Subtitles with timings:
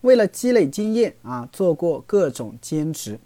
[0.02, 3.18] 为了积累经验啊，做过各种兼职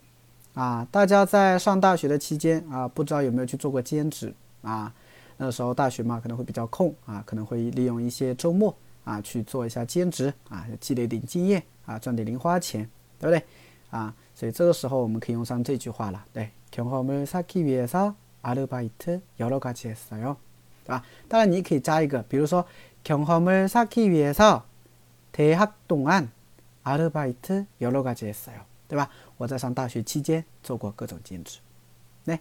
[0.54, 0.86] 啊。
[0.90, 4.92] 大家在上大学的期间啊，不知道有没有去做过兼职啊？
[5.36, 9.44] 那时候大学嘛，可能会比较空啊，可能会利用一些周末啊，去
[10.80, 13.42] 积累点经验啊，赚点零花钱，对不对？
[13.90, 20.36] 啊，所以这个时候我们可以用上这句话了，对， 경험을 쌓기 위해서 아르바이트 여러 가지 했어요.
[20.86, 22.66] 啊，当然你可以加一个，比如说
[23.04, 24.64] 경험을 쌓기 위해서
[25.32, 26.30] 대학 동안
[26.82, 28.64] 아르바이트 여러 가지 했어요.
[28.88, 29.10] 对吧？
[29.36, 31.58] 我在上大学期间做过各种兼职。
[32.24, 32.40] 네，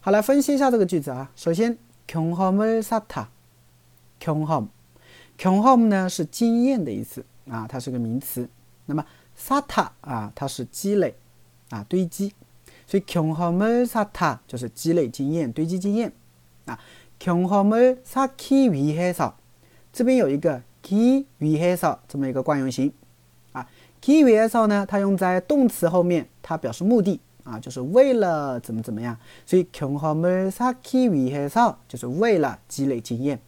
[0.00, 1.30] 好来分析一下这个句子啊。
[1.36, 1.76] 首先
[2.06, 3.26] 경험을 쌓다，
[4.18, 8.48] 경험，경험呢是经验的意思啊，它是个名词。
[8.86, 9.04] 那么
[9.38, 11.14] 쌓다 啊，它是积累
[11.68, 12.32] 啊，堆积。
[12.86, 16.12] 所以 경험을 쌓다 就是积累经验、堆积经验
[16.64, 16.78] 啊。
[17.18, 19.32] 경험을 쌓기 위해서
[19.92, 22.92] 这边有一个기 위해서 这么一个惯用型
[23.52, 23.66] 啊，
[24.00, 33.40] 기 위해서 呢，它用在动词后面，它表示目的啊，就是为了怎么怎么样，所以 경험을 쌓기 위해서 就是为了积累经验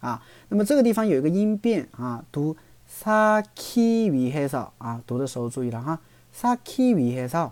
[0.00, 0.22] 啊。
[0.48, 5.98] 那么这个地方有一个音变啊，读 쌓기 위해서 啊，读的时候注意了哈，
[6.32, 7.50] 쌓기 위해서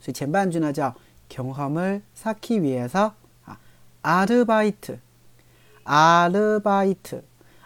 [0.00, 0.94] 所以前半句呢叫
[1.28, 3.12] 경험을 쌓기 위해서
[4.05, 4.99] アルバイト，
[5.85, 7.23] アルバイト，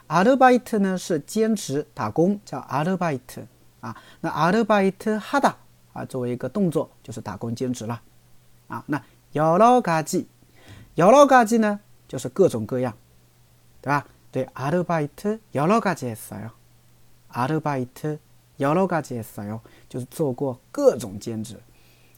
[0.08, 3.42] アルバイト呢是兼职打工，叫アルバイト
[3.82, 3.96] 啊。
[4.22, 5.56] 那アルバイト하다
[5.94, 8.00] 啊，作为一个动作就是打工兼职了
[8.68, 8.84] 啊。
[8.86, 9.02] 那
[9.34, 10.28] 여러가 지，
[10.96, 12.94] 여러가지呢就是各种各样，
[13.82, 14.06] 对吧？
[14.32, 16.52] 对，アルバイト여러가지했어 요，
[17.32, 18.20] アルバイト
[18.60, 21.60] 여러가지했어 요， 就是做过各种兼职，